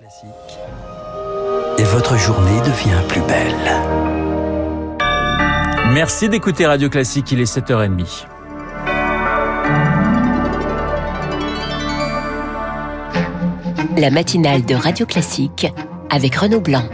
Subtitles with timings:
[0.00, 0.30] Classique.
[1.76, 3.54] Et votre journée devient plus belle.
[5.92, 8.24] Merci d'écouter Radio Classique, il est 7h30.
[13.98, 15.66] La matinale de Radio Classique
[16.08, 16.84] avec Renaud Blanc.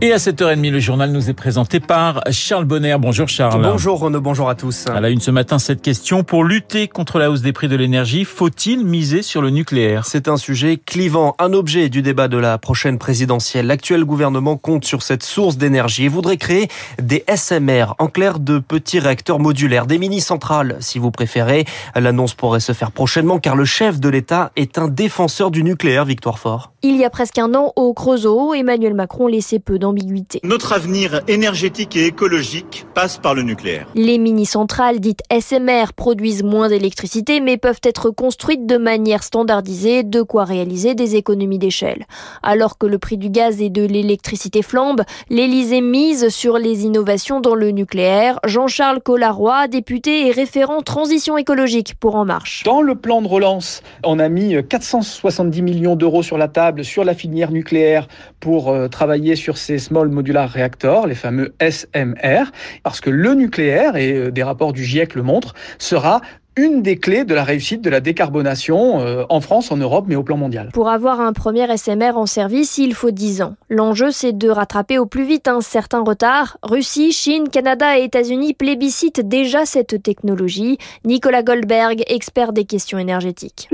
[0.00, 2.96] Et à 7h30, le journal nous est présenté par Charles Bonner.
[2.98, 3.62] Bonjour Charles.
[3.62, 4.86] Bonjour Renaud, bonjour à tous.
[4.88, 6.24] À la une ce matin, cette question.
[6.24, 10.04] Pour lutter contre la hausse des prix de l'énergie, faut-il miser sur le nucléaire?
[10.04, 13.68] C'est un sujet clivant, un objet du débat de la prochaine présidentielle.
[13.68, 16.68] L'actuel gouvernement compte sur cette source d'énergie et voudrait créer
[17.00, 21.66] des SMR, en clair de petits réacteurs modulaires, des mini-centrales si vous préférez.
[21.94, 26.04] L'annonce pourrait se faire prochainement car le chef de l'État est un défenseur du nucléaire,
[26.04, 26.72] Victoire Fort.
[26.82, 30.40] Il y a presque un an, au Creusot, Emmanuel Macron laissait peu d'ambiguïté.
[30.42, 33.86] Notre avenir énergétique et écologique passe par le nucléaire.
[33.94, 40.22] Les mini-centrales dites SMR produisent moins d'électricité mais peuvent être construites de manière standardisée, de
[40.22, 42.06] quoi réaliser des économies d'échelle.
[42.42, 47.40] Alors que le prix du gaz et de l'électricité flambe, l'Élysée mise sur les innovations
[47.40, 48.40] dans le nucléaire.
[48.46, 52.62] Jean-Charles Collaroy, député et référent transition écologique pour En Marche.
[52.64, 57.04] Dans le plan de relance, on a mis 470 millions d'euros sur la table sur
[57.04, 58.08] la filière nucléaire
[58.40, 62.50] pour euh, travailler sur ces small modular reactors, les fameux SMR,
[62.82, 66.20] parce que le nucléaire, et euh, des rapports du GIEC le montrent, sera
[66.56, 70.14] une des clés de la réussite de la décarbonation euh, en France, en Europe, mais
[70.14, 70.70] au plan mondial.
[70.72, 73.54] Pour avoir un premier SMR en service, il faut 10 ans.
[73.68, 76.58] L'enjeu, c'est de rattraper au plus vite un certain retard.
[76.62, 80.78] Russie, Chine, Canada et États-Unis plébiscitent déjà cette technologie.
[81.04, 83.68] Nicolas Goldberg, expert des questions énergétiques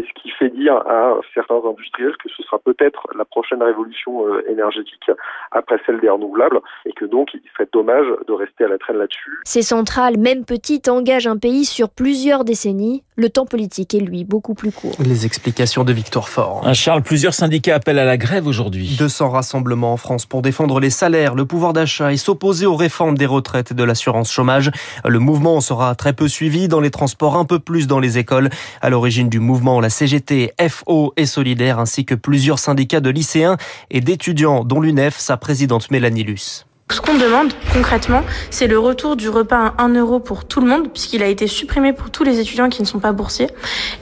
[0.68, 5.10] à certains industriels que ce sera peut-être la prochaine révolution énergétique
[5.52, 8.98] après celle des renouvelables et que donc il serait dommage de rester à la traîne
[8.98, 9.40] là-dessus.
[9.44, 13.02] Ces centrales, même petites, engagent un pays sur plusieurs décennies.
[13.20, 14.96] Le temps politique est lui beaucoup plus court.
[14.98, 16.66] Les explications de Victor Fort.
[16.72, 18.96] Charles, plusieurs syndicats appellent à la grève aujourd'hui.
[18.98, 23.18] 200 rassemblements en France pour défendre les salaires, le pouvoir d'achat et s'opposer aux réformes
[23.18, 24.70] des retraites et de l'assurance chômage.
[25.06, 28.48] Le mouvement sera très peu suivi dans les transports, un peu plus dans les écoles.
[28.80, 33.58] À l'origine du mouvement, la CGT, FO et Solidaire, ainsi que plusieurs syndicats de lycéens
[33.90, 36.64] et d'étudiants, dont l'UNEF, sa présidente Mélanie Luce.
[36.90, 40.66] Ce qu'on demande concrètement, c'est le retour du repas à 1 euro pour tout le
[40.66, 43.46] monde, puisqu'il a été supprimé pour tous les étudiants qui ne sont pas boursiers.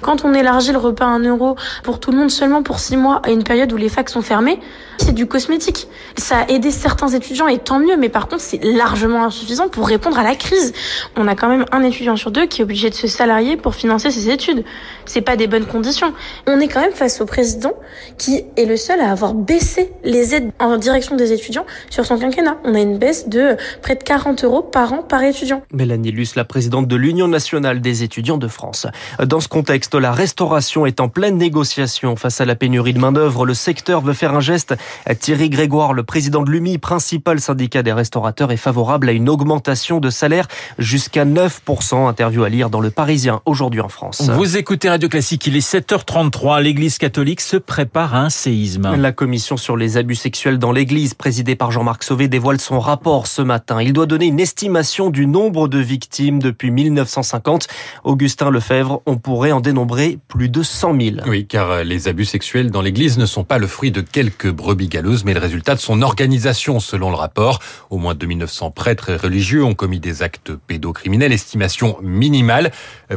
[0.00, 2.96] Quand on élargit le repas à 1 euro pour tout le monde seulement pour 6
[2.96, 4.58] mois à une période où les facs sont fermées,
[4.96, 5.86] c'est du cosmétique.
[6.16, 9.86] Ça a aidé certains étudiants et tant mieux, mais par contre c'est largement insuffisant pour
[9.86, 10.72] répondre à la crise.
[11.16, 13.74] On a quand même un étudiant sur deux qui est obligé de se salarier pour
[13.74, 14.64] financer ses études.
[15.04, 16.14] C'est pas des bonnes conditions.
[16.46, 17.74] On est quand même face au président
[18.16, 22.18] qui est le seul à avoir baissé les aides en direction des étudiants sur son
[22.18, 22.56] quinquennat.
[22.78, 25.62] A une baisse de près de 40 euros par an par étudiant.
[25.72, 28.86] Mélanie Luce, la présidente de l'Union nationale des étudiants de France.
[29.24, 33.44] Dans ce contexte, la restauration est en pleine négociation face à la pénurie de main-d'œuvre.
[33.44, 34.74] Le secteur veut faire un geste.
[35.20, 40.00] Thierry Grégoire, le président de l'UMI, principal syndicat des restaurateurs, est favorable à une augmentation
[40.00, 40.46] de salaire
[40.78, 42.06] jusqu'à 9%.
[42.08, 44.22] Interview à lire dans le Parisien aujourd'hui en France.
[44.30, 46.62] Vous écoutez Radio Classique, il est 7h33.
[46.62, 48.94] L'église catholique se prépare à un séisme.
[48.96, 53.26] La commission sur les abus sexuels dans l'église, présidée par Jean-Marc Sauvé, dévoile son rapport
[53.26, 53.80] ce matin.
[53.80, 57.66] Il doit donner une estimation du nombre de victimes depuis 1950.
[58.04, 61.16] Augustin Lefebvre, on pourrait en dénombrer plus de 100 000.
[61.26, 64.88] Oui, car les abus sexuels dans l'église ne sont pas le fruit de quelques brebis
[64.88, 67.60] galeuses, mais le résultat de son organisation, selon le rapport.
[67.88, 72.72] Au moins 2900 prêtres et religieux ont commis des actes pédocriminels, estimation minimale.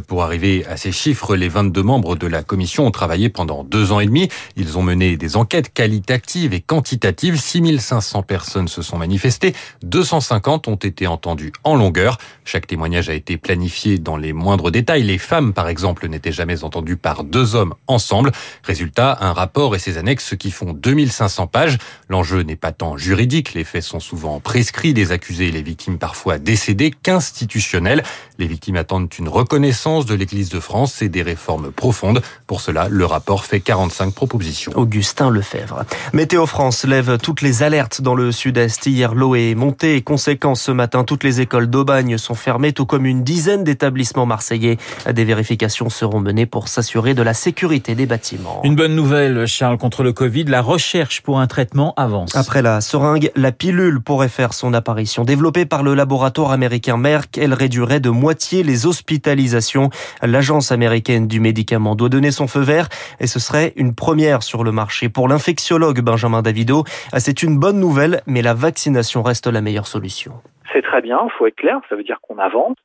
[0.07, 3.91] Pour arriver à ces chiffres, les 22 membres de la commission ont travaillé pendant deux
[3.91, 4.29] ans et demi.
[4.55, 7.39] Ils ont mené des enquêtes qualitatives et quantitatives.
[7.39, 9.40] 6500 personnes se sont manifestées.
[9.83, 12.17] 250 ont été entendus en longueur.
[12.45, 15.03] Chaque témoignage a été planifié dans les moindres détails.
[15.03, 18.31] Les femmes, par exemple, n'étaient jamais entendues par deux hommes ensemble.
[18.63, 21.77] Résultat, un rapport et ses annexes qui font 2500 pages.
[22.09, 25.97] L'enjeu n'est pas tant juridique, les faits sont souvent prescrits, des accusés et les victimes
[25.97, 28.03] parfois décédées, qu'institutionnels.
[28.37, 32.21] Les victimes attendent une reconnaissance de l'Église de France et des réformes profondes.
[32.47, 34.71] Pour cela, le rapport fait 45 propositions.
[34.75, 35.85] Augustin Lefebvre.
[36.13, 38.85] Météo France lève toutes les alertes dans le sud-est.
[38.85, 40.01] Hier, l'eau est montée.
[40.01, 44.77] Conséquence, ce matin, toutes les écoles d'Aubagne sont fermées, tout comme une dizaine d'établissements marseillais.
[45.13, 48.61] Des vérifications seront menées pour s'assurer de la sécurité des bâtiments.
[48.63, 50.45] Une bonne nouvelle, Charles, contre le Covid.
[50.45, 52.35] La recherche pour un traitement avance.
[52.35, 55.23] Après la seringue, la pilule pourrait faire son apparition.
[55.23, 59.91] Développée par le laboratoire américain Merck, elle réduirait de moitié les hospitalisations.
[60.23, 62.89] L'agence américaine du médicament doit donner son feu vert
[63.19, 65.09] et ce serait une première sur le marché.
[65.09, 66.85] Pour l'infectiologue Benjamin Davido,
[67.19, 70.33] c'est une bonne nouvelle, mais la vaccination reste la meilleure solution.
[70.73, 72.77] C'est très bien, il faut être clair, ça veut dire qu'on avance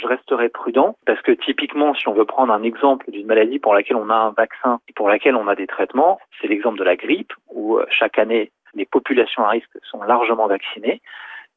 [0.00, 3.74] je resterai prudent parce que typiquement, si on veut prendre un exemple d'une maladie pour
[3.74, 6.84] laquelle on a un vaccin et pour laquelle on a des traitements, c'est l'exemple de
[6.84, 11.00] la grippe où où chaque année les populations à risque sont largement vaccinées.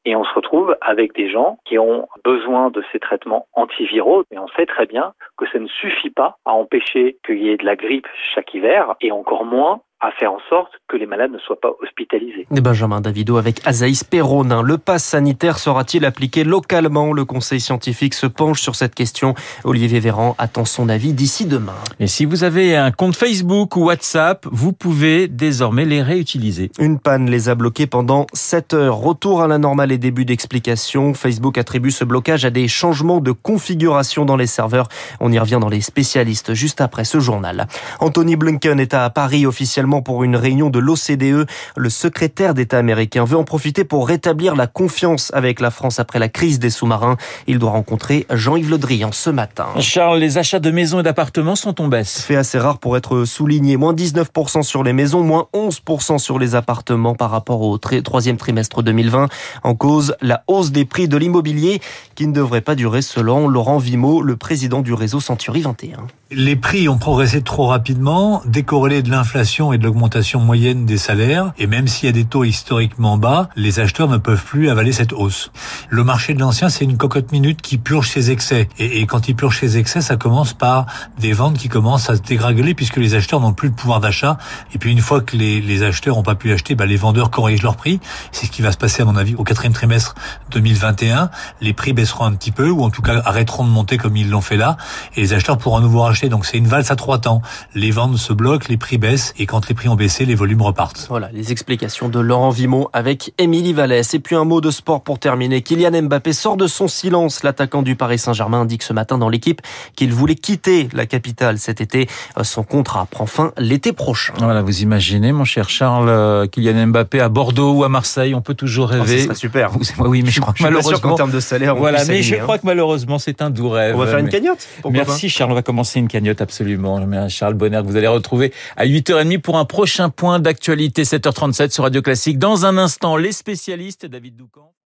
[0.04, 4.24] Et on se retrouve avec des gens qui ont besoin de ces traitements antiviraux.
[4.32, 7.56] Et on sait très bien que ça ne suffit pas à empêcher qu'il y ait
[7.56, 11.30] de la grippe chaque hiver et encore moins à faire en sorte que les malades
[11.30, 12.46] ne soient pas hospitalisés.
[12.50, 14.60] Benjamin Davido avec Azaïs Perronin.
[14.60, 17.12] Le pass sanitaire sera-t-il appliqué localement?
[17.12, 19.34] Le conseil scientifique se penche sur cette question.
[19.62, 21.76] Olivier Véran attend son avis d'ici demain.
[22.00, 26.72] Et si vous avez un compte Facebook ou WhatsApp, vous pouvez désormais les réutiliser.
[26.80, 28.96] Une panne les a bloqués pendant 7 heures.
[28.96, 31.14] Retour à la normale et début d'explication.
[31.14, 34.88] Facebook attribue ce blocage à des changements de configuration dans les serveurs.
[35.20, 37.68] On y revient dans les spécialistes juste après ce journal.
[38.00, 41.46] Anthony Blinken est à Paris officiellement pour une réunion de l'OCDE.
[41.76, 46.18] Le secrétaire d'État américain veut en profiter pour rétablir la confiance avec la France après
[46.18, 47.16] la crise des sous-marins.
[47.46, 49.66] Il doit rencontrer Jean-Yves Le Drian ce matin.
[49.80, 52.22] Charles, les achats de maisons et d'appartements sont en baisse.
[52.22, 53.76] Fait assez rare pour être souligné.
[53.76, 58.82] Moins 19% sur les maisons, moins 11% sur les appartements par rapport au troisième trimestre
[58.82, 59.28] 2020.
[59.64, 61.80] En cause, la hausse des prix de l'immobilier
[62.14, 66.06] qui ne devrait pas durer selon Laurent Vimo, le président du réseau Century 21.
[66.30, 71.52] Les prix ont progressé trop rapidement, décorrélés de l'inflation et de l'augmentation moyenne des salaires.
[71.58, 74.92] Et même s'il y a des taux historiquement bas, les acheteurs ne peuvent plus avaler
[74.92, 75.50] cette hausse.
[75.88, 78.68] Le marché de l'ancien, c'est une cocotte minute qui purge ses excès.
[78.78, 80.86] Et, et, quand il purge ses excès, ça commence par
[81.18, 84.38] des ventes qui commencent à se dégringoler puisque les acheteurs n'ont plus de pouvoir d'achat.
[84.74, 87.30] Et puis une fois que les, les acheteurs n'ont pas pu acheter, bah, les vendeurs
[87.30, 88.00] corrigent leur prix.
[88.30, 90.14] C'est ce qui va se passer à mon avis au quatrième trimestre
[90.50, 91.30] 2021.
[91.60, 94.30] Les prix baisseront un petit peu ou en tout cas arrêteront de monter comme ils
[94.30, 94.76] l'ont fait là.
[95.16, 96.28] Et les acheteurs pourront à nouveau racheter.
[96.28, 97.42] Donc c'est une valse à trois temps.
[97.74, 100.62] Les ventes se bloquent, les prix baissent et quand les prix ont baissé, les volumes
[100.62, 101.06] repartent.
[101.08, 104.14] Voilà les explications de Laurent Vimon avec Émilie Vallès.
[104.14, 105.62] Et puis un mot de sport pour terminer.
[105.62, 107.42] Kylian Mbappé sort de son silence.
[107.42, 109.60] L'attaquant du Paris Saint-Germain indique ce matin dans l'équipe
[109.96, 112.08] qu'il voulait quitter la capitale cet été.
[112.42, 114.34] Son contrat prend fin l'été prochain.
[114.38, 118.40] Voilà, vous imaginez, mon cher Charles, euh, Kylian Mbappé à Bordeaux ou à Marseille, on
[118.40, 119.18] peut toujours rêver.
[119.20, 119.72] Oh, serait super.
[119.98, 122.66] Oui, mais je crois que malheureusement, en termes de salaire, voilà, mais je crois que
[122.66, 123.94] malheureusement, c'est un doux rêve.
[123.94, 124.66] On va faire une cagnotte.
[124.90, 125.52] Merci, Charles.
[125.52, 127.00] On va commencer une cagnotte absolument.
[127.28, 131.84] Charles Bonner que vous allez retrouver à 8h30 pour un prochain point d'actualité 7h37 sur
[131.84, 132.38] Radio Classique.
[132.38, 134.72] Dans un instant, les spécialistes, David Doucan.